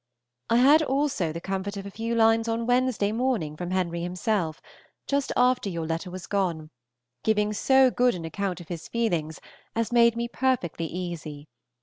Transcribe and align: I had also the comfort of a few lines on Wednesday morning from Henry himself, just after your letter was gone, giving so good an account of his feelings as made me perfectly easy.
I 0.49 0.55
had 0.55 0.81
also 0.81 1.31
the 1.31 1.39
comfort 1.39 1.77
of 1.77 1.85
a 1.85 1.91
few 1.91 2.15
lines 2.15 2.47
on 2.47 2.65
Wednesday 2.65 3.11
morning 3.11 3.55
from 3.55 3.69
Henry 3.69 4.01
himself, 4.01 4.59
just 5.05 5.31
after 5.37 5.69
your 5.69 5.85
letter 5.85 6.09
was 6.09 6.25
gone, 6.25 6.71
giving 7.23 7.53
so 7.53 7.91
good 7.91 8.15
an 8.15 8.25
account 8.25 8.59
of 8.59 8.67
his 8.69 8.87
feelings 8.87 9.39
as 9.75 9.91
made 9.91 10.15
me 10.15 10.27
perfectly 10.27 10.87
easy. 10.87 11.49